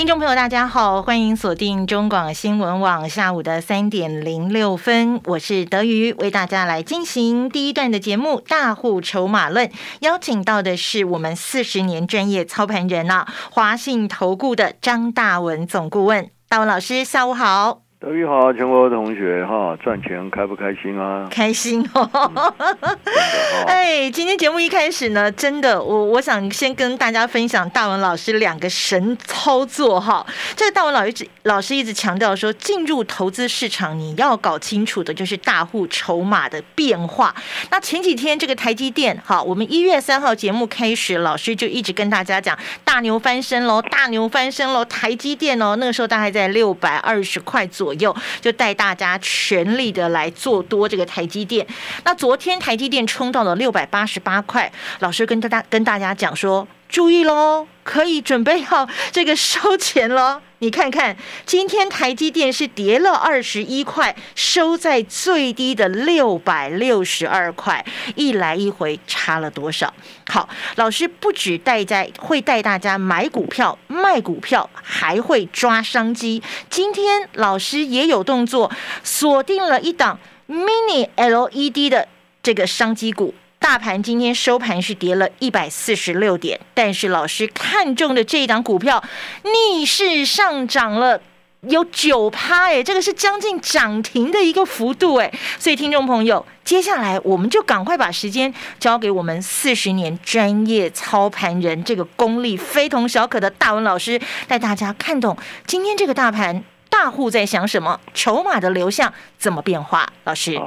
[0.00, 9.68] 听众朋友，大家好，欢迎锁定中广新闻网下午的三点零六分，我是德瑜，为大家来进行第一段的节目《大户筹码论》，
[9.98, 17.89] 邀请到的是我们四十年专业操盘人啊，华信投顾的张大文总顾问，大文老师，下午好。
[18.02, 21.28] 德育好，全国同学哈，赚钱开不开心啊？
[21.30, 22.54] 开心哦！
[23.68, 30.26] 哎，今天节目一开始呢，真的，我我想先跟大家分享大文老师两个神操作哈。
[30.56, 37.34] 这个大文老师老师一直强调说，进入投资市场，你要搞清楚的就是大户筹码的变化。
[37.70, 47.89] 那前几天这个台积电哈，我们一月三号节目开始，老师就一直跟大家讲大牛翻身喽，大牛翻身喽，台积电哦，那个时候大概在六百二十块左。
[47.90, 51.66] 左右就带大家全力的来做多这个台积电。
[52.04, 60.40] 那昨天台积电冲到了六百八十八块，老师跟大家跟大家讲说，注意喽，可以准备好这个收钱喽。
[60.62, 61.16] 你看看，
[61.46, 67.82] 今天台积电是跌了二十一块，收在最低的六百六十二块，
[68.14, 69.92] 一来一回差了多少？
[70.28, 76.42] 好，老师不止带在会带大家买股票、卖股票，还会抓商机。
[76.68, 78.70] 今天老师也有动作，
[79.02, 82.06] 锁定了一档 mini LED 的
[82.42, 83.34] 这个商机股。
[83.60, 89.04] 大盘今天收盘是跌了一百四十六点，但是老师看中的这一档股票
[89.44, 91.20] 逆势上涨了
[91.60, 105.36] 有九趴，哎，这个是将近涨停的一个幅度，哎，所以听众朋友，接下来我们就赶快把时间交给我们四十年专业操盘人，这个功力非同小可的大文老师，带大家看懂
[105.66, 110.58] 今天这个大盘大户在想什么，筹码的流向怎么变化，老师。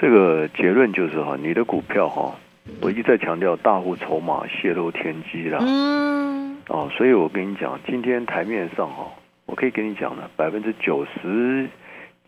[0.00, 2.34] 这个结论就是哈，你的股票哈，
[2.80, 5.58] 我一再强调大户筹码泄露天机了。
[5.60, 6.56] 嗯。
[6.68, 9.12] 哦，所以我跟你讲，今天台面上哈，
[9.44, 11.68] 我可以跟你讲的，百分之九十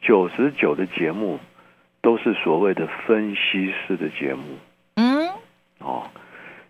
[0.03, 1.39] 九十九的节目
[2.03, 4.43] 都是所谓的分析师的节目。
[4.97, 5.31] 嗯。
[5.79, 6.03] 哦，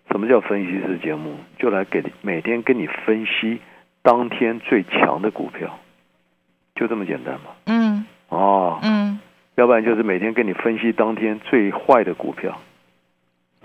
[0.09, 1.35] 什么叫分析师节目？
[1.59, 3.59] 就来给每天跟你分析
[4.01, 5.79] 当天最强的股票，
[6.75, 7.51] 就这么简单嘛。
[7.65, 8.05] 嗯。
[8.29, 8.79] 哦。
[8.81, 9.19] 嗯。
[9.55, 12.57] 要不然就是每天跟你分析当天最坏的股票。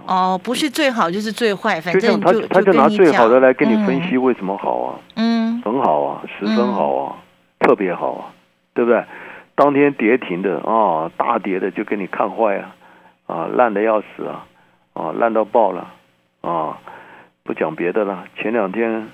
[0.06, 5.00] 哦，不是最好就是最坏，反正他他就拿最好的来跟你分析为什么好啊？
[5.16, 7.16] 嗯，很好啊，十分好啊，
[7.58, 8.30] 特别好啊，
[8.74, 9.04] 对不对？
[9.54, 12.76] 当天跌停的啊，大跌的就给你看坏啊，
[13.26, 14.46] 啊，烂的要死啊，
[14.92, 15.92] 啊，烂到爆了
[16.42, 16.78] 啊！
[17.42, 19.08] 不讲别的了，前两天，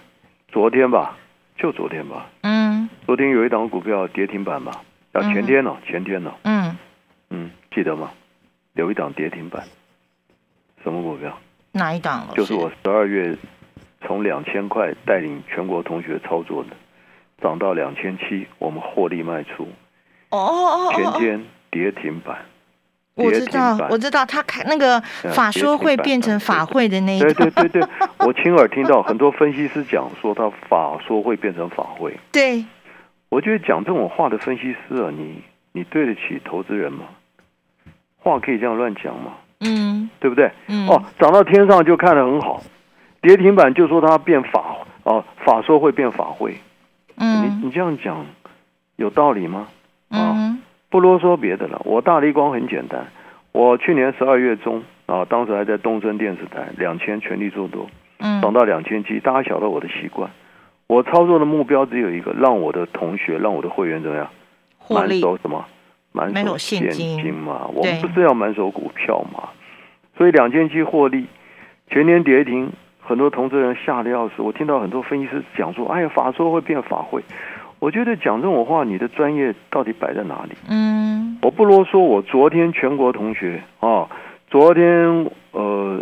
[0.48, 1.16] 昨天吧，
[1.56, 4.72] 就昨天吧，嗯，昨天有一档股票跌停板吧。
[5.14, 6.32] 要前天了，前天哦。
[6.42, 6.76] 嗯
[7.30, 8.10] 嗯，记得吗？
[8.74, 9.64] 有一档跌停板，
[10.82, 11.38] 什么股票？
[11.72, 12.28] 哪一档？
[12.34, 13.36] 就是我十二月
[14.04, 16.70] 从两千块带领全国同学操作的，
[17.40, 19.68] 涨到两千七，我们获利卖出。
[20.30, 20.92] 哦哦哦！
[20.94, 22.38] 前天跌停板，
[23.14, 25.00] 我知道，我知道，他开那个
[25.32, 27.82] 法说会变成法会的那一对对对对，
[28.18, 32.18] 我亲耳听到很多分析师讲说，他法说会变成法会。
[32.32, 32.64] 对。
[33.34, 37.04] 我觉得讲这种话的分析师啊，你你对得起投资人吗？
[38.16, 39.32] 话可以这样乱讲吗？
[39.58, 40.52] 嗯，对不对？
[40.68, 40.86] 嗯。
[40.86, 42.62] 哦，涨到天上就看得很好，
[43.20, 46.54] 跌停板就说它变法哦，法说会变法会。
[47.16, 47.42] 嗯。
[47.42, 48.24] 你你这样讲
[48.94, 49.66] 有道理吗？
[50.10, 50.56] 啊，
[50.88, 51.82] 不啰嗦别的了。
[51.84, 53.04] 我大力光很简单，
[53.50, 60.30] 我去年十二月中啊，当时还在东森电视台两千全力做多，嗯，涨到两千七，大家晓得我的习惯。
[60.94, 64.30] 我操作的目标只有一个，让我的同学、让我的会员怎么样？
[64.88, 65.64] 满手什么？
[66.12, 67.68] 满手现金嘛。
[67.74, 69.48] 我们不是要满手股票嘛？
[70.16, 71.26] 所以两千七获利，
[71.88, 72.70] 全年跌停，
[73.00, 74.34] 很多投资人吓得要死。
[74.38, 77.20] 我听到很多分析师讲说：“哎呀，法说会变法会。”
[77.80, 80.52] 我觉得讲这种话，你的专业到底摆在哪里？
[80.70, 81.98] 嗯，我不啰嗦。
[81.98, 84.08] 我昨天全国同学啊，
[84.48, 86.00] 昨天呃，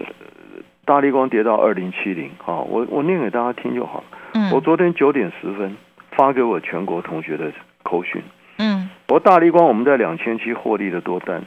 [0.84, 4.04] 大力光跌到二零七零啊，我我念给大家听就好了。
[4.52, 5.76] 我昨天九点十分
[6.10, 7.50] 发给我全国同学的
[7.82, 8.22] 口讯。
[8.58, 11.42] 嗯，我大力光我们在两千七获利的多单，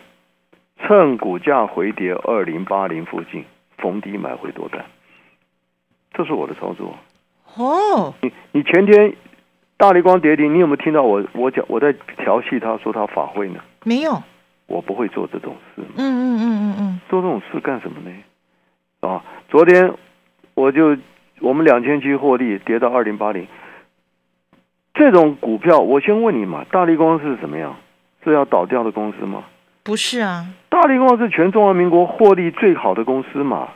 [0.81, 3.45] 趁股价回跌二零八零附近
[3.77, 4.83] 逢低买回多单，
[6.13, 6.97] 这是我的操作。
[7.55, 9.15] 哦，你你前天
[9.77, 13.59] 大力光跌停，你有没有听到我我讲我在调戏他说他法会呢？
[13.83, 14.21] 没有，
[14.65, 15.83] 我不会做这种事。
[15.95, 18.11] 嗯嗯嗯嗯嗯，做这种事干什么呢？
[19.01, 19.93] 啊昨天
[20.55, 20.97] 我就
[21.39, 23.47] 我们两千七获利跌到二零八零，
[24.93, 27.75] 这种股票我先问你嘛，大力光是怎么样？
[28.23, 29.43] 是要倒掉的公司吗？
[29.83, 33.69] 不是啊，大力光是全中华民国获利最好的公司嘛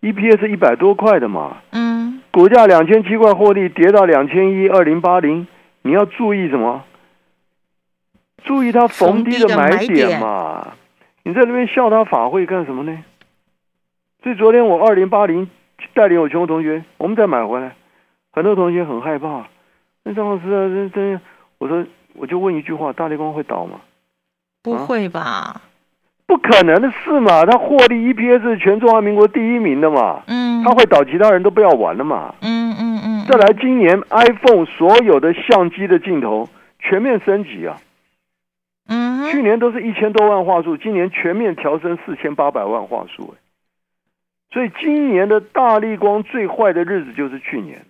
[0.00, 5.48] ，EPS 一百多块的嘛，嗯，股价两千七块获利跌到两千一二零八零，
[5.82, 6.84] 你要注意什么？
[8.44, 10.74] 注意它逢低的买点嘛。
[11.24, 13.04] 你在那边笑他法会干什么呢？
[14.22, 15.50] 所以昨天我二零八零
[15.94, 17.74] 带领我全国同学，我们再买回来，
[18.32, 19.46] 很多同学很害怕。
[20.04, 21.20] 那张老师啊，这这，
[21.58, 21.84] 我说
[22.14, 23.80] 我就问一句话：大力光会倒吗？
[24.62, 25.62] 不会吧？
[26.26, 27.44] 不可能的事嘛！
[27.44, 30.22] 他获利 EPS 是全中华民国第一名的嘛。
[30.28, 30.62] 嗯。
[30.62, 32.34] 他会倒，其他人都不要玩了嘛。
[32.40, 33.26] 嗯嗯嗯。
[33.26, 36.48] 再来，今年 iPhone 所有的相机的镜头
[36.78, 37.76] 全面升级啊。
[38.86, 39.28] 嗯。
[39.32, 43.34] 去年都是一千多万画素，今年全面调升四千八百万画素。
[44.52, 47.84] 所以今年的大力光最坏的日子就是去年。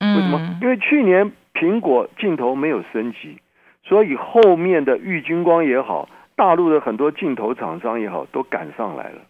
[0.00, 0.58] 为什么？
[0.62, 3.38] 因为去年苹果镜头没有升级。
[3.82, 9.22] 所以后面的玉金光也好，大陆的很多镜头厂商也好，都赶上来了，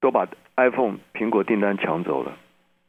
[0.00, 2.32] 都把 iPhone 苹果订单抢走了，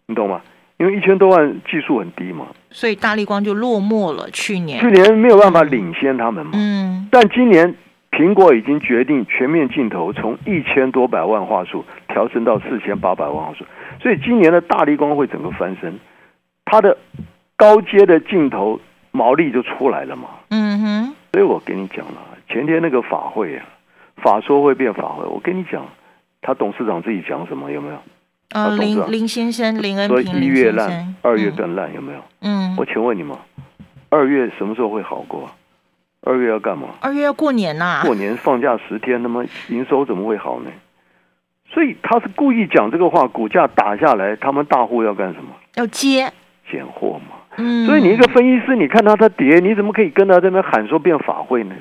[0.05, 0.41] 你懂吗？
[0.77, 4.29] 因为一千多万技术很低嘛，所以大力光就落寞了。
[4.29, 7.75] 去年去年没有办法领先他们嘛，嗯，但今年
[8.11, 13.65] 苹果已经决定全面镜头从一千多百万画素调升到四千八百万画素，
[14.01, 15.99] 所以今年的大力光会整个翻身，
[16.65, 16.97] 它的
[17.55, 18.79] 高阶的镜头。
[19.11, 23.65] 毛利就出来了嘛，嗯哼，所以我跟你讲了，前天那个法会啊，
[24.17, 25.83] 法说会变法会，我跟你讲，
[26.39, 27.97] 他董事长自己讲什么有没有？
[28.49, 32.19] 呃，林林先生，林恩平，一月烂，二月更烂，有没有？
[32.41, 33.35] 嗯，我请问你们，
[34.09, 35.49] 二月什么时候会好过？
[36.27, 36.89] 二月要干嘛？
[37.01, 40.69] 二月要过年呐，过年放假十天，那么营收怎么会好呢？
[41.69, 45.49] 所以他是故意讲这个话，股价打下来，他们大户要干什么？
[45.75, 46.31] 要接
[46.69, 47.37] 捡货嘛。
[47.57, 51.75] 嗯，所以你一个分析师，你看他他跌，你怎么可以跟他这边喊说变法会呢？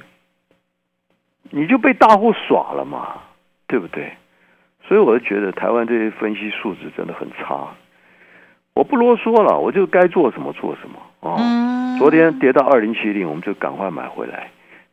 [1.50, 3.18] 你就被大户耍了嘛，
[3.66, 4.12] 对不对？
[4.86, 7.68] 所以我就觉得台湾这些分析素质真的很差。
[8.74, 11.36] 我不啰嗦了，我就该做什么做什么啊。
[11.98, 14.48] 昨天跌到二零七零，我们就赶快买回来。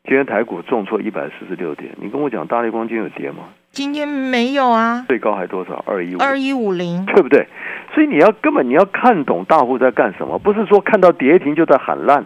[0.05, 3.43] 今天台股重挫一百四十六点，你跟我讲大力光今天有跌吗？
[3.71, 5.83] 今天没有啊，最高还多少？
[5.87, 7.47] 二一五二一五零，对不对？
[7.93, 12.25] 所以你要根本你要看懂大户在干什么，不是说看到跌停就在喊烂，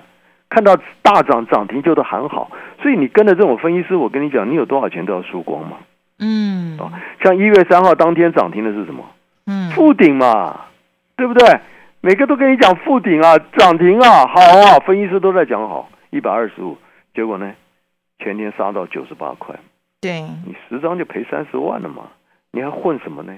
[0.50, 2.50] 看到大涨涨停就在喊好。
[2.82, 5.78] 所以你跟着这种分析师，我跟你讲，你有多少钱都要输光嘛。
[6.20, 6.92] 嗯，哦，
[7.24, 9.04] 像一月三号当天涨停的是什么？
[9.46, 10.62] 嗯，富顶嘛，
[11.16, 11.60] 对不对？
[12.08, 16.78] 每个都跟你讲复顶啊，涨停啊，好啊，分析师都在讲好，一百二十五，
[17.14, 17.54] 结果呢，
[18.20, 19.54] 前天杀到九十八块。
[20.00, 22.04] 对你十张就赔三十万了嘛？
[22.54, 23.34] 你还混什么呢？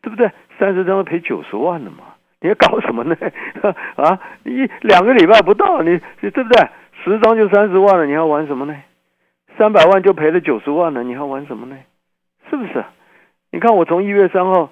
[0.00, 0.30] 对不对？
[0.58, 2.14] 三十张都赔九十万了嘛？
[2.40, 3.14] 你还搞什么呢？
[3.96, 6.66] 啊，一两个礼拜不到，你对不对？
[7.04, 8.74] 十张就三十万了，你还玩什么呢？
[9.58, 11.76] 三百万就赔了九十万了，你还玩什么呢？
[12.48, 12.82] 是不是？
[13.52, 14.70] 你看我从一月三号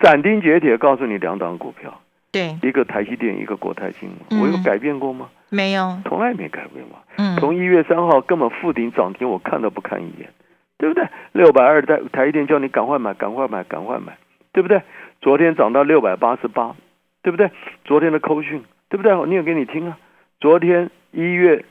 [0.00, 2.02] 斩钉截铁告诉你两档股票，
[2.34, 4.10] 对，一个台积电，一个国泰金，
[4.42, 5.28] 我有改变过吗？
[5.50, 6.98] 没有，从来没改变过。
[7.16, 10.28] 嗯，从一月三号根本附顶涨停，我看都不看一眼，
[10.76, 11.06] 对不对？
[11.30, 14.18] 六百二台台积电叫你赶快买，赶快买，赶快买，
[14.52, 14.82] 对不对？
[15.20, 16.74] 昨天涨到六百八十八，
[17.22, 17.52] 对不对？
[17.84, 19.14] 昨天的扣讯，对不对？
[19.14, 19.96] 我念给你听啊。
[20.40, 21.64] 昨天一月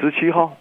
[0.00, 0.56] 十七号，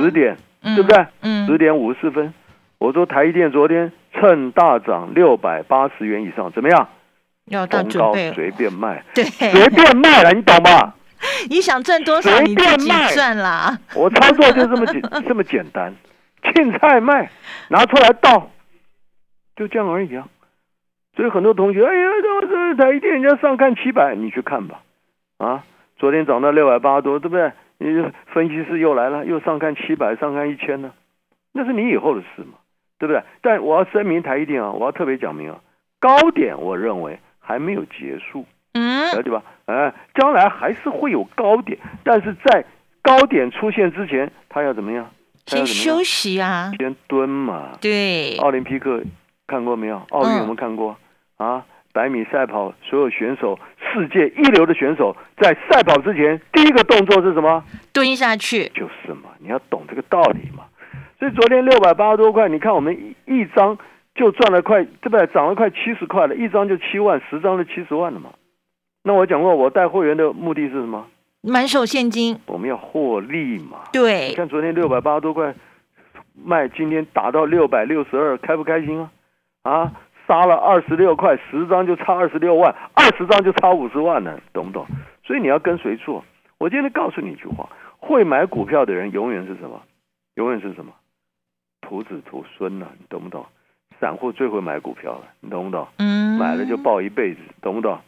[0.00, 1.06] 十点，对不对？
[1.20, 2.32] 嗯，十点五十四分，
[2.78, 6.88] 我说台积电昨天趁大涨六百八十元以上，怎么样？
[7.46, 10.94] 要到准备随便卖，对，随便卖了，你懂吗？
[11.48, 13.78] 你想赚多少，你自己赚啦。
[13.94, 15.94] 我操作就这么简 这么简单，
[16.42, 17.30] 青菜卖
[17.68, 18.50] 拿出来倒，
[19.56, 20.28] 就这样而已啊。
[21.16, 24.82] 所以很多同学，哎呀，这这台电人家上看七百，你去看吧。
[25.38, 25.64] 啊，
[25.96, 27.52] 昨天涨到六百八多，对不对？
[27.78, 27.86] 你
[28.32, 30.92] 分析师又来了，又上看七百，上看一千呢，
[31.52, 32.58] 那是你以后的事嘛，
[32.98, 33.22] 对不对？
[33.42, 35.58] 但我要声明台一电啊，我要特别讲明啊，
[36.00, 38.44] 高点我认为还没有结束。
[38.72, 39.42] 嗯，了解吧？
[39.66, 42.64] 哎，将来还是会有高点，但是在
[43.02, 45.08] 高点出现之前，他要怎么样？
[45.46, 47.78] 先休息啊，先蹲嘛。
[47.80, 49.02] 对，奥林匹克
[49.46, 50.02] 看过没有？
[50.10, 50.96] 奥运我们看过
[51.36, 51.64] 啊？
[51.92, 57.62] 百米赛跑，所有选手，世界一流的选手，在赛跑之前，第一个动作是什么？
[57.92, 58.68] 蹲下去。
[58.74, 60.64] 就是嘛，你要懂这个道理嘛。
[61.20, 63.78] 所以昨天六百八十多块，你看我们一一张
[64.14, 65.26] 就赚了快，对不对？
[65.28, 68.30] 涨了快七十块了，一张就七万，十张就七十万了嘛。
[69.02, 71.06] 那我讲过，我带会员的目的是什么？
[71.42, 72.38] 满手现金。
[72.46, 73.80] 我们要获利嘛。
[73.92, 74.28] 对。
[74.28, 75.54] 你看昨天六百八十多块
[76.32, 79.10] 卖，今天打到六百六十二，开不开心啊？
[79.62, 79.92] 啊，
[80.26, 84.86] 杀了二十六块，十张就差二十六万，二十张就差五十万呢，懂不懂？
[85.24, 86.24] 所以你要跟谁做？
[86.58, 87.68] 我今天告诉你一句话：
[87.98, 89.82] 会买股票的人永远是什么？
[90.36, 90.92] 永远是什么？
[91.82, 92.86] 徒子徒孙呢？
[92.98, 93.44] 你懂不懂？
[94.00, 95.86] 散户最会买股票了，你懂不懂？
[95.98, 97.98] 嗯，买了就抱一辈子，懂不懂？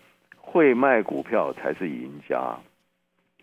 [0.41, 2.39] 会卖股票才是赢家，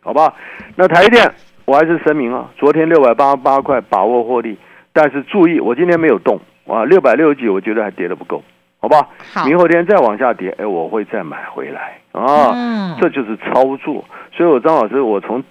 [0.01, 0.33] 好吧？
[0.75, 1.31] 那台电
[1.65, 4.57] 我还是声明啊，昨天六百八十八块把握获利，
[4.91, 8.43] 但是注意，我今天没有动啊，六百六十几，我觉得还跌的不够，
[8.79, 9.09] 好吧？
[9.45, 14.05] 明后天再往下跌，哎，我会再买回来啊，嗯，这就是操作。
[14.31, 15.43] 所以我张老师，我从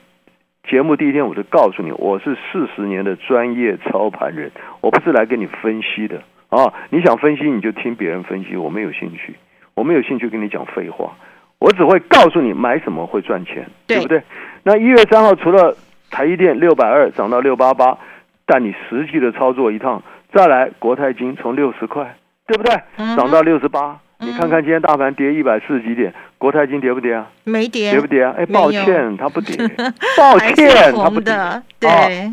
[0.69, 6.23] 节目第一天我就告诉你，我是四十年的专业操盘人，我不是来跟你分析的
[6.57, 6.73] 啊。
[6.91, 9.35] 你想分析你就听别人分析，我没有兴趣，
[9.75, 11.13] 我没有兴趣跟你讲废话。
[11.59, 14.21] 我只会告诉你买什么会赚钱，对不对？
[14.65, 15.77] 那一月三号除了
[16.11, 17.97] 台积电六百二涨到六八八，
[18.45, 22.17] 但你实际的操作一趟，再来国泰金从六十块，
[22.49, 22.75] 对不对？
[23.17, 27.31] 涨到六十八，你看看今天大盘跌一百四十几点，国泰金跌不跌啊？
[27.45, 28.35] 没跌，跌不跌啊？
[28.37, 29.57] 哎，抱歉，它不跌，
[30.19, 31.33] 抱歉，它不跌。
[31.33, 31.63] 啊，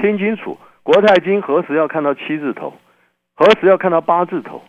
[0.01, 2.73] 听清楚，国泰金何时要看到七字头？
[3.39, 4.61] 何时要看到八字头？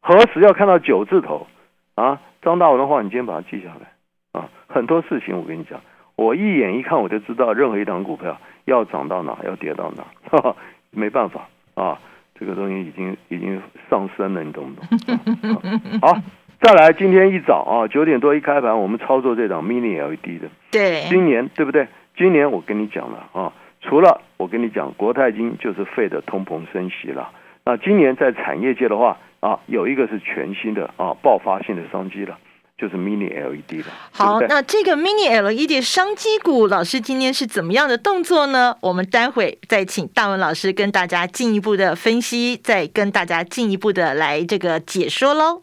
[0.00, 1.48] 何时要看到九字头？
[1.96, 4.40] 啊，张大文的话，你今天把它记下来。
[4.40, 5.80] 啊，很多事情我跟你讲，
[6.14, 10.04] 我一眼一看我就知道，任何一档股票要涨到哪，要跌到哪，
[10.92, 11.98] 没办法啊，
[12.38, 15.98] 这个东西已经已经上升了，你懂不懂？
[16.00, 16.16] 好，
[16.60, 21.88] 再来，今天一早啊，九点多一开盘，我们操作这档 mini LED 的，对，今年对不对？
[22.16, 27.28] 今年我跟你讲了啊，除了我跟你讲国泰金就是废的通膨升息了，
[27.64, 32.38] 那今年在产业界的话啊，有一个是全新的啊爆发性的商机了。
[32.76, 33.92] 就是 mini LED 了。
[34.10, 38.76] 好，那这个 mini LED 商机股，老师今天是怎么样的动作呢？
[38.80, 45.62] 我们待会再请大文老师跟大家进一步的分析，再跟大家进一步的来这个解说喽。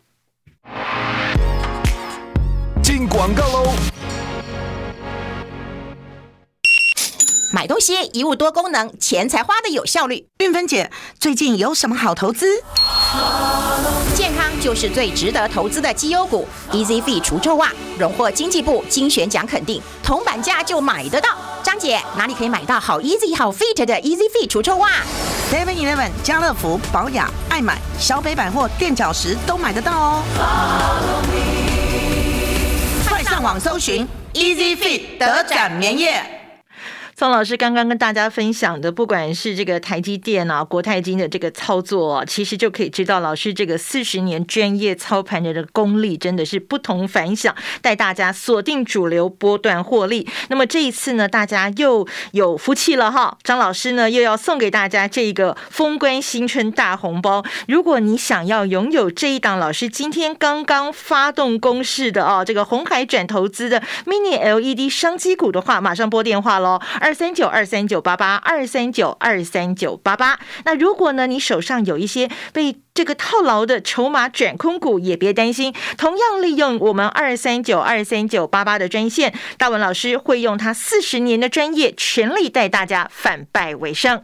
[2.81, 4.00] 进广告喽。
[7.53, 10.25] 买东西一物多功能，钱才花的有效率。
[10.38, 10.89] 运芬姐，
[11.20, 12.48] 最近有什么好投资？
[14.15, 21.36] 健康就是最值得投资的绩优股，Easy Fit 除臭袜荣获经济部精选奖肯定，铜板价就买得到。
[21.62, 24.89] 张姐，哪里可以买到好 Easy 好 Fit 的 Easy Fit 除臭袜
[25.51, 30.24] ？Seven Eleven、家乐福、宝雅、爱买、小北百货、垫脚石都买得到哦。
[33.10, 36.40] 快上网搜寻 Easy Fit 德展棉业。
[37.22, 50.28] 宋老师刚刚跟大家分享的，不管是这个台积电啊、国泰金的这个操作，其实就可以知道老师这个四十年专业操盘人的功力真的是不同凡响，带大家锁定主流波段获利。
[50.50, 53.38] 那么这一次呢，大家又有福气了哈！
[53.44, 57.46] 张老师呢又要送给大家这个封关新春大红包。
[57.68, 67.11] 如果你想要拥有这一档老师今天刚刚发动攻势的哦，这个红海转投资的 mini LED 商机股的话，马上拨电话喽，二。
[67.12, 70.39] 二三九二三九八八二三九二三九八八。
[70.63, 84.24] 那如果呢，你手上有一些被这个套牢的筹码转空股，也别担心，同样利用我们二三九二三九八八的专线，大文老师会用他四十年的专业，全力带大家反败为胜。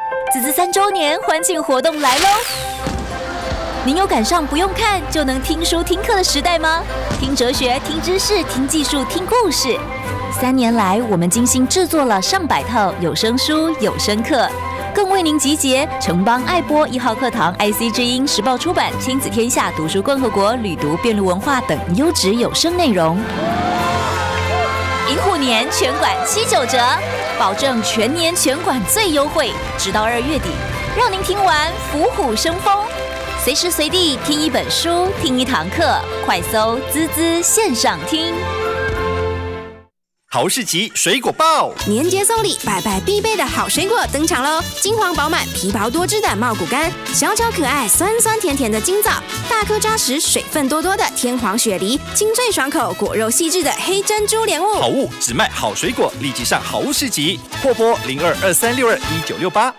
[0.31, 2.25] 子子三周年欢庆活动来喽！
[3.83, 6.81] 您有赶上不用看就能听书听课的时代吗？
[7.19, 9.77] 听哲学、听知识、听技术、听故事。
[10.39, 14.47] 三年来，我们精心制作了上百套有声书、有声课，
[14.95, 23.19] 更为您集结城邦爱播一号课堂、IC 之音、时报出版、亲子天下、读书共和国、旅读辩论文化等优质有声内容。
[25.09, 26.77] 银虎年全馆七九折，
[27.41, 30.49] 保证全年全馆最优惠，直到二月底，
[30.95, 32.85] 让您听完虎虎生风，
[33.43, 38.35] 随时随地听一本书，听一堂课，快搜滋滋线上听。
[40.33, 44.63] 豪士集水果报，年节送礼，拜拜必备的好水果登场喽！
[44.79, 54.75] 金黄饱满、皮薄多汁的茂谷柑，小巧可爱、酸酸甜甜的金枣，大颗扎实、水分多多的天皇雪梨，清脆爽口、果肉细致的黑珍珠莲雾。
[54.75, 59.69] 好物只卖好水果，立即上好市集，货拨零二二三六二一九六八。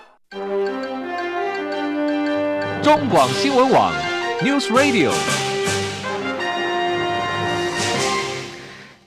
[2.82, 3.90] 中广新闻网。
[4.42, 5.12] News Radio。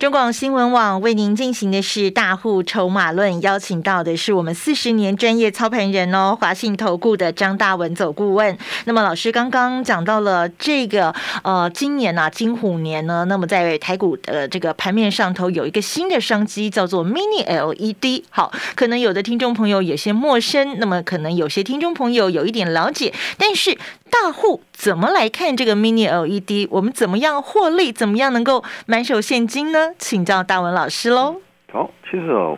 [0.05, 8.55] 中广新闻网为您进行的是大户筹码论，邀请到的是我们四十年专业操盘人哦，华信投顾的张大文走顾问。
[8.83, 18.25] 那么老师刚刚讲到了这个呃，今年呢金虎年呢，那么在台股的这个盘面上头有一个新的商机，叫做 Mini LED。
[18.29, 23.75] 好，可能有的听众朋友有些陌生，那么可能有些听众朋友有一点了解，但是
[24.11, 26.67] 大户怎么来看这个 Mini LED？
[26.69, 27.91] 我们怎么样获利？
[27.91, 29.93] 怎么样能够满手现金呢？
[29.97, 31.41] 请教大文老师喽。
[31.71, 32.57] 好，其实哦，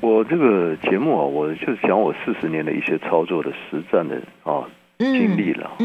[0.00, 4.64] 我这个节目啊，我就是讲我四十年的一些操作的实战的啊
[4.98, 5.84] 经历了哈。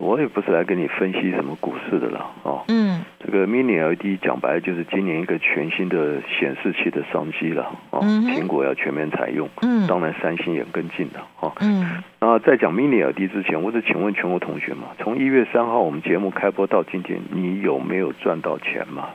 [0.00, 2.64] 我也不是来跟你分析什么股市的了哦。
[2.68, 3.02] 嗯。
[3.22, 8.00] 这个 Mini LED 讲白就是今年一个全新的显示器的商机了哦。
[8.00, 9.46] 苹果要全面采用。
[9.60, 9.86] 嗯。
[9.86, 11.52] 当然，三星也跟进了哦。
[11.60, 12.02] 嗯。
[12.18, 19.10] 那在讲 Mini LED 之前，我是请问全国同学嘛，从一月三号我们节目开播到今天，你有没有赚到钱嘛？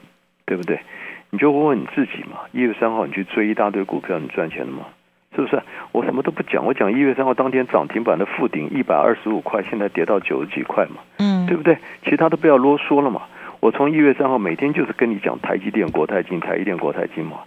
[0.45, 0.79] 对不对？
[1.31, 2.41] 你就问问你自己嘛。
[2.51, 4.85] 一月三号你去追一大堆股票，你赚钱了吗？
[5.35, 5.61] 是不是？
[5.91, 11.01] 我什么都不讲，我讲一月三号当天涨停板的附顶一百二十五块，现在跌到九十几块嘛。
[11.19, 11.77] 嗯，对不对？
[12.05, 13.23] 其他都不要啰嗦了嘛。
[13.59, 17.37] 我从一月三号每天就是跟你讲台积电、国泰金、台积电、国泰金嘛。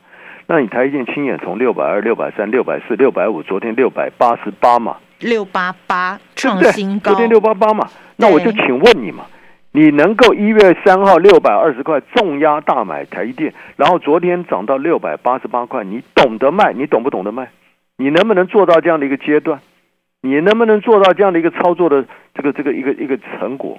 [0.47, 4.97] 那你台积电亲眼从六百二、六百三、六百四、六百五，昨天六百八十八嘛。
[5.21, 7.13] 六八八创新高。
[7.13, 7.89] 昨天六八八嘛。
[8.17, 9.25] 那我就请问你嘛。
[9.71, 16.73] 你能够一月三号六百二十块重压大买台积电，然后昨天涨到六百八十八块，你懂得卖？
[16.73, 17.49] 你懂不懂得卖？
[17.99, 19.61] 你能不能做到这样的一个阶段？
[20.23, 23.79] 你能不能做到这样的一个操作的这个这个一个一个成果？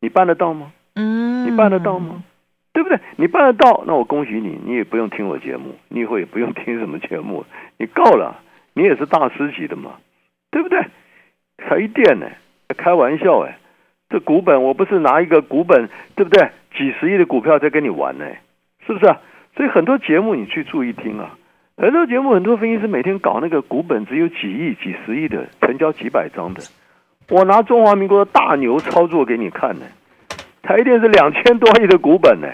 [0.00, 0.72] 你办得到吗？
[0.94, 2.24] 嗯，你办得到吗？
[2.72, 2.98] 对不对？
[3.16, 7.44] 你办得到，那我恭喜你，你也不用听我节目，你以后也不用听什么节目，
[7.76, 8.40] 你够了，
[8.72, 9.96] 你也是大师级的嘛，
[10.50, 10.80] 对不对？
[11.58, 12.26] 台电呢？
[12.76, 13.58] 开玩笑哎。
[14.08, 16.50] 这股本我不是拿一个股本，对不对？
[16.76, 18.26] 几十亿的股票在跟你玩呢，
[18.84, 19.04] 是不是？
[19.56, 21.36] 所以很多节目你去注意听啊，
[21.80, 26.60] 很多节目很多分析师每天搞那个股本只有几亿、几十亿的，成交几百张的。
[27.30, 29.86] 我拿中华民国的大牛操作给你看呢，
[30.62, 32.48] 台电是两千多亿的股本呢，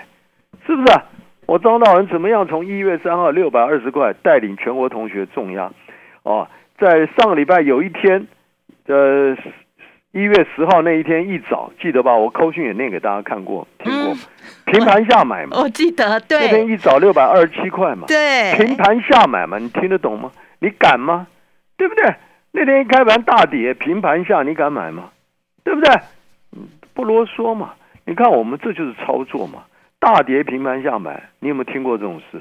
[0.64, 1.00] 是不是？
[1.46, 5.72] 我张大文怎么样从一月三号六百二十块带领全国同学重压？
[6.22, 6.46] 哦，
[6.78, 8.28] 在上个礼拜有一天，
[8.86, 9.36] 呃。
[10.16, 12.16] 一月十号那一天一早，记得吧？
[12.16, 14.14] 我扣讯也念给大家看过，听过。
[14.64, 16.18] 平盘下买嘛， 我记得。
[16.20, 18.06] 对，那天一早六百二十七块嘛。
[18.06, 20.32] 对，平盘下买嘛，你听得懂吗？
[20.60, 21.26] 你敢吗？
[21.76, 22.14] 对不对？
[22.52, 25.10] 那天一开盘大跌，平盘下你敢买吗？
[25.62, 25.94] 对不对？
[26.94, 27.74] 不啰嗦嘛。
[28.06, 29.64] 你看我们这就是操作嘛。
[30.00, 32.40] 大跌平盘下买，你有没有听过这种事？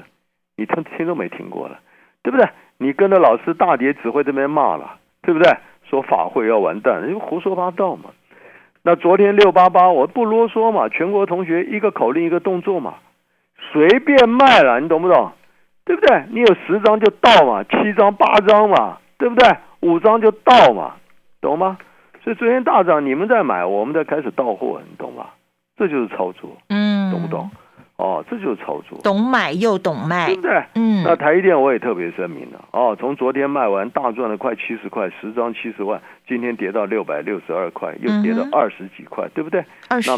[0.56, 1.78] 你听听都没听过了，
[2.22, 2.48] 对不对？
[2.78, 5.54] 你跟着老师大跌只会这边骂了，对不对？
[5.88, 8.10] 说法会要完蛋，因为胡说八道嘛。
[8.82, 12.94] 那昨天六八八，我不啰嗦嘛，全国同学一个口令一个动作嘛，
[13.72, 15.32] 随便卖了，你懂不懂？
[15.84, 16.24] 对不对？
[16.30, 19.56] 你有十张就到嘛，七张八张嘛，对不对？
[19.80, 20.94] 五张就到嘛，
[21.40, 21.78] 懂吗？
[22.22, 25.26] 所以昨天大涨，你们在买，我们在开始到货，你懂吗？
[25.76, 27.48] 这就是操作，嗯，懂不懂？
[27.96, 30.62] 哦，这就是操作，懂买又懂卖，对不对？
[30.74, 39.64] 嗯，那台积电我也特别声明了，哦，从昨天卖完大赚了快七十块，十张七十万，今天跌到六百六十二块，又跌到二十几块，对不对？
[39.88, 40.10] 二十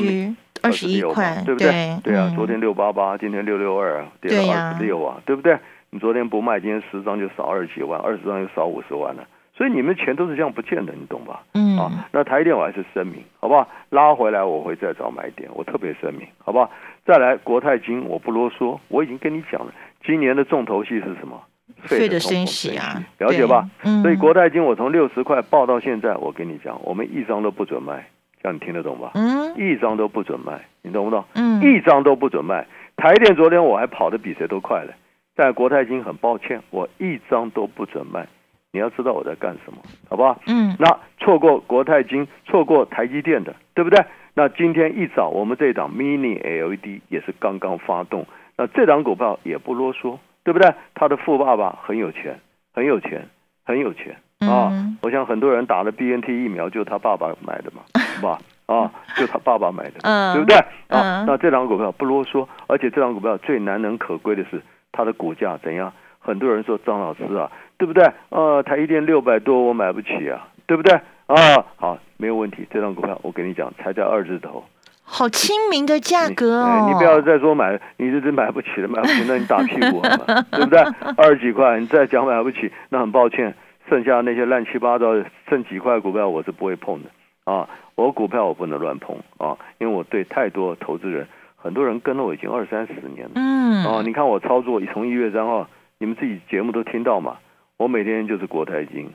[0.60, 1.96] 二十一块，对不对？
[2.02, 5.56] 对啊，昨天六八八，今天六六二，跌到二十六啊，对不对？
[5.90, 9.22] 你昨天不卖，今天十张就少二十几万，二十张就少五十万了。
[9.58, 11.42] 所以你们钱都是这样不见的，你懂吧？
[11.54, 13.68] 嗯啊，那台电我还是声明，好不好？
[13.90, 16.70] 拉回来我会再找买点，我特别声明，好不好？
[17.04, 19.72] 再来国泰金，我不啰嗦，我已经跟你讲了，
[20.06, 21.42] 今年的重头戏是什么？
[21.82, 23.68] 费的升息啊，了解吧？
[24.02, 28.08] 所以国泰金我从六十块报到现在，我跟你讲，我们一张都不准卖，
[28.40, 29.10] 这样你听得懂吧？
[29.14, 31.24] 嗯，一张都不准卖，你懂不懂？
[31.34, 32.64] 嗯，一张都不准卖。
[32.96, 34.92] 台电昨天我还跑得比谁都快了，
[35.34, 38.24] 但国泰金很抱歉，我一张都不准卖。
[38.72, 39.78] 你要知道我在干什么，
[40.08, 40.38] 好不好？
[40.46, 44.04] 嗯，那错过国泰金，错过台积电的，对不对？
[44.34, 48.26] 那今天一早我们这档 Mini LED 也是刚刚发动，
[48.56, 50.72] 那这档股票也不啰嗦，对不对？
[50.94, 52.38] 他的富爸爸很有钱，
[52.72, 53.26] 很有钱，
[53.64, 54.70] 很有钱啊！
[55.02, 57.82] 我想很多人打了 BNT 疫苗就是他爸爸买的嘛，
[58.14, 58.38] 是吧？
[58.66, 59.98] 啊，就他爸爸买的，
[60.34, 60.56] 对不对？
[60.88, 65.92] 啊，那这档股票不啰嗦，而且这档股票最难能可贵的是它的股价怎样？
[66.28, 67.50] 很多人说张老师啊。
[67.78, 68.04] 对不对？
[68.30, 70.92] 呃，台一电六百多，我买不起啊，对不对？
[71.26, 72.66] 啊，好，没有问题。
[72.72, 74.64] 这张股票我跟你讲，才在二字头，
[75.04, 76.88] 好亲民的价格哦。
[76.88, 80.44] 你不要再说买，你这真买不起了，买不起，那你打屁股好吗？
[80.50, 80.80] 对不对？
[81.16, 83.54] 二十几块，你再讲买不起，那很抱歉，
[83.88, 85.14] 剩下那些乱七八糟
[85.48, 87.10] 剩几块股票，我是不会碰的
[87.44, 93.32] 啊，我股票我不能乱碰啊，因为我对太多投资人，很多人跟了我已经二三十年了。
[93.36, 93.86] 嗯。
[93.86, 97.38] 啊，你看我操作从一月三号，你们自己节目都听到嘛，
[97.76, 99.10] 我每天就是国泰金，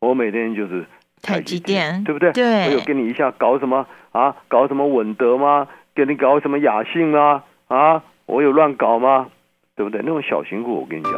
[0.00, 0.84] 我每天就是
[1.22, 2.32] 台积电，对不对？
[2.32, 2.66] 对。
[2.66, 4.36] 我有跟你一下搞什么啊？
[4.48, 5.66] 搞什么稳德吗？
[5.94, 7.42] 给你搞什么雅兴啊？
[7.68, 8.02] 啊？
[8.26, 9.28] 我有乱搞吗？
[9.74, 10.00] 对不对？
[10.02, 11.12] 那种小型股，我跟你讲，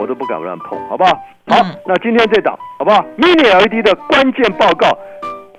[0.00, 1.12] 我都不敢乱碰，好不好？
[1.46, 4.96] 好，那今天这档，好不好？Mini LED 的关键报告，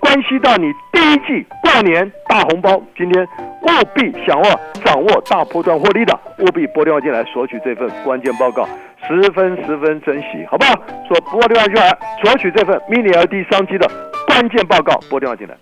[0.06, 8.70] 关系到你第一季过年大红包，今天务必想握掌握大波段获利的，务必拨电话进来索取这份关键报告，
[9.08, 10.76] 十分十分珍惜，好不好？
[11.08, 11.90] 说拨电话进来
[12.24, 13.90] 索取这份 Mini LED 商机的
[14.28, 15.56] 关键报告，拨电话进来。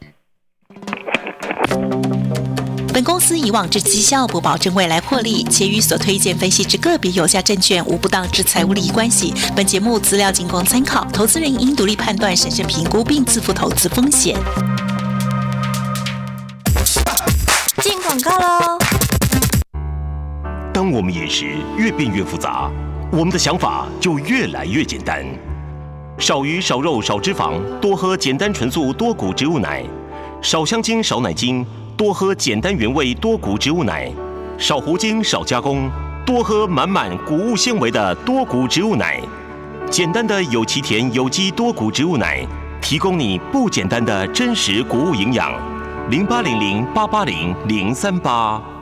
[3.04, 9.34] 公司以往之绩效不保证未来获利，且与所推荐分析之个别有价证券无不当之财务利益关系。
[9.56, 14.36] 本节目资料仅供参考，投资人应独立判断、审慎评估并自负投资风险。
[17.82, 18.80] 进广告喽！
[20.74, 22.72] 当我们饮食越变越复杂，
[23.12, 25.26] 我们的想法就越来越简单：
[26.18, 29.84] 少鱼、少肉、少脂肪，多喝简单纯素多谷植物奶；
[30.42, 31.66] 少香精、少奶精。
[31.96, 34.12] 多喝简单原味多谷植物奶，
[34.58, 35.90] 少糊精少加工，
[36.26, 39.22] 多喝满满谷物纤维的多谷植物奶。
[39.92, 42.46] 简单的有机甜有机多谷植物奶，
[42.82, 45.52] 提供你不简单的真实谷物营养。
[46.10, 48.73] 零八零零八八零零三八。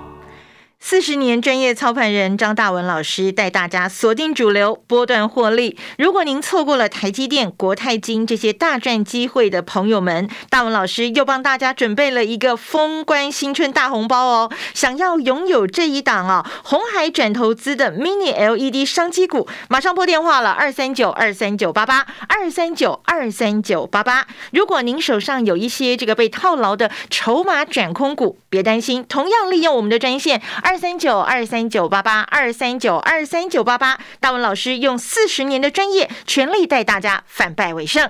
[0.84, 5.78] 四十年专业操盘人张大文老师带大家锁定主流波段获利。
[6.00, 14.52] 如果您错过了台积电、国泰金这些大赚机会的朋友们，大文老师又帮大家准备了一个封关新春大红包哦！
[14.74, 24.28] 想要拥有这一档啊，红海转投资的 Mini LED 商机股，马上拨电话了，二三九二三九八八二三九二三九八八。
[24.52, 30.71] 如果您手上有一些这个被套牢的筹码转空股，别担心，同样利用我们的专线二。
[30.72, 38.10] 二三九二三九八八二三九二三九八八，大文老师用四十年的专业，全力带大家反败为胜。